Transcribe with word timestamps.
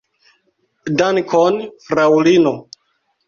Dankon, 1.01 1.61
fraŭlino. 1.89 2.55